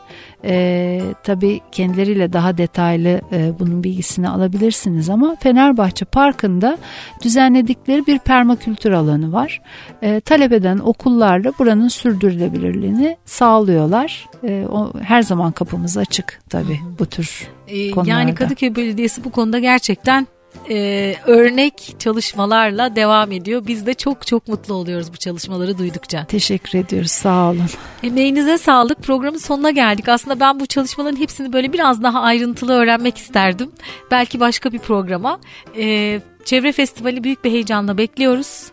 [0.45, 6.79] e, tabii kendileriyle daha detaylı e, bunun bilgisini alabilirsiniz ama Fenerbahçe Parkı'nda
[7.23, 9.63] düzenledikleri bir permakültür alanı var.
[10.03, 14.27] E, talep eden okullarla buranın sürdürülebilirliğini sağlıyorlar.
[14.45, 17.49] E, o, her zaman kapımız açık tabii bu tür
[17.95, 18.11] konularda.
[18.11, 20.27] Yani Kadıköy Belediyesi bu konuda gerçekten
[20.71, 23.63] e, örnek çalışmalarla devam ediyor.
[23.67, 26.25] Biz de çok çok mutlu oluyoruz bu çalışmaları duydukça.
[26.25, 27.67] Teşekkür ediyoruz sağ olun.
[28.03, 29.03] Emeğinize sağlık.
[29.03, 30.09] Programın sonuna geldik.
[30.09, 33.73] Aslında ben bu çalışmaların hepsini böyle biraz daha ayrıntılı öğrenmek isterdim.
[34.11, 35.41] Belki başka bir programa.
[35.77, 38.73] E, Çevre Festivali büyük bir heyecanla bekliyoruz.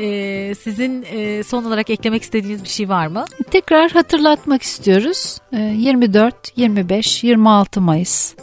[0.00, 3.24] Ee, sizin e, son olarak eklemek istediğiniz bir şey var mı?
[3.50, 5.38] Tekrar hatırlatmak istiyoruz.
[5.52, 8.34] Ee, 24, 25, 26 Mayıs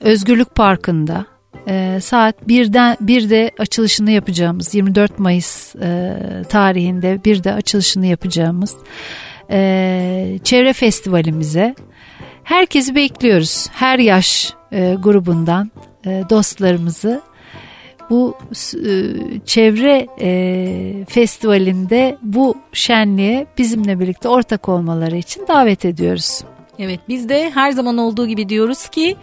[0.00, 1.26] Özgürlük Parkı'nda
[1.68, 6.16] e, saat 1'den 1'de açılışını yapacağımız 24 Mayıs e,
[6.48, 8.76] tarihinde bir de açılışını yapacağımız
[9.50, 11.74] e, çevre festivalimize
[12.44, 13.66] herkesi bekliyoruz.
[13.72, 15.70] Her yaş e, grubundan
[16.06, 17.22] e, dostlarımızı
[18.10, 18.36] bu
[18.74, 18.90] e,
[19.46, 26.40] çevre e, festivalinde bu şenliğe bizimle birlikte ortak olmaları için davet ediyoruz.
[26.78, 29.16] Evet biz de her zaman olduğu gibi diyoruz ki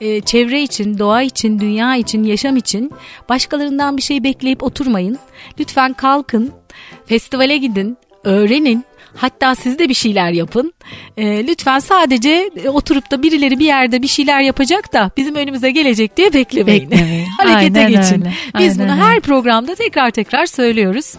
[0.00, 2.92] e, çevre için, doğa için, dünya için, yaşam için
[3.28, 5.18] başkalarından bir şey bekleyip oturmayın.
[5.60, 6.52] Lütfen kalkın,
[7.06, 8.84] festivale gidin, öğrenin,
[9.16, 10.72] Hatta siz de bir şeyler yapın.
[11.16, 15.70] E, lütfen sadece e, oturup da birileri bir yerde bir şeyler yapacak da bizim önümüze
[15.70, 16.90] gelecek diye beklemeyin.
[16.90, 17.26] beklemeyin.
[17.38, 18.20] Harekete Aynen geçin.
[18.20, 18.32] Öyle.
[18.58, 21.14] Biz Aynen bunu her programda tekrar tekrar söylüyoruz.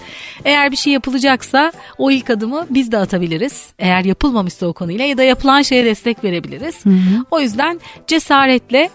[0.46, 3.68] Eğer bir şey yapılacaksa o ilk adımı biz de atabiliriz.
[3.80, 6.86] Eğer yapılmamışsa o konuyla ya da yapılan şeye destek verebiliriz.
[6.86, 7.26] Hı hı.
[7.32, 8.90] O yüzden cesaretle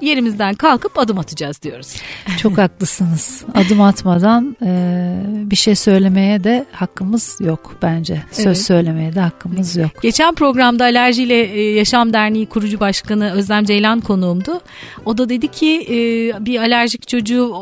[0.00, 1.96] yerimizden kalkıp adım atacağız diyoruz.
[2.38, 3.44] Çok haklısınız.
[3.54, 8.22] Adım atmadan e, bir şey söylemeye de hakkımız yok bence.
[8.32, 8.58] Söz evet.
[8.58, 9.90] söylemeye de hakkımız yok.
[10.02, 14.60] Geçen programda Alerjiyle e, Yaşam Derneği kurucu başkanı Özlem Ceylan konuğumdu.
[15.04, 15.96] O da dedi ki e,
[16.44, 17.54] bir alerjik çocuğu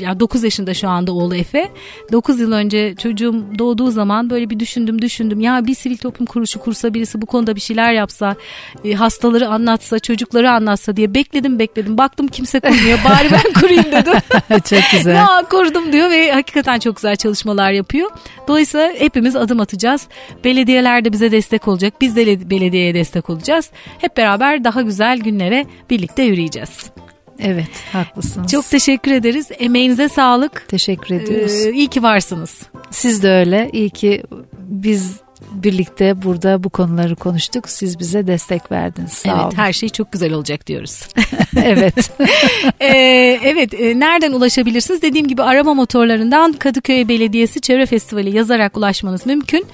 [0.00, 1.68] e, ya 9 yaşında şu anda oğlu Efe.
[2.12, 5.40] 9 yıl önce çocuğum doğduğu zaman böyle bir düşündüm düşündüm.
[5.40, 8.36] Ya bir sivil toplum kuruluşu kursa birisi bu konuda bir şeyler yapsa,
[8.84, 11.98] e, hastaları anlatsa, çocukları anlatsa diye bekledim bekledim.
[11.98, 12.98] Baktım kimse kurmuyor.
[13.04, 14.12] Bari ben kurayım dedim.
[14.50, 15.14] çok güzel.
[15.14, 18.10] ya kurdum diyor ve hakikaten çok güzel çalışmalar yapıyor.
[18.48, 20.08] Dolayısıyla hepimiz adım atacağız.
[20.44, 21.94] Belediyeler de bize destek olacak.
[22.00, 23.70] Biz de belediyeye destek olacağız.
[23.98, 26.90] Hep beraber daha güzel günlere birlikte yürüyeceğiz.
[27.38, 28.52] Evet haklısınız.
[28.52, 29.48] Çok teşekkür ederiz.
[29.58, 30.68] Emeğinize sağlık.
[30.68, 31.66] Teşekkür ediyoruz.
[31.66, 32.62] Ee, iyi ki varsınız.
[32.90, 33.70] Siz de öyle.
[33.72, 34.22] İyi ki
[34.58, 37.68] biz birlikte burada bu konuları konuştuk.
[37.68, 39.12] Siz bize destek verdiniz.
[39.12, 39.52] Sağ evet, olun.
[39.56, 41.08] her şey çok güzel olacak diyoruz.
[41.64, 42.10] evet.
[42.80, 45.02] ee, evet, e, nereden ulaşabilirsiniz?
[45.02, 49.66] Dediğim gibi arama motorlarından Kadıköy Belediyesi Çevre Festivali yazarak ulaşmanız mümkün.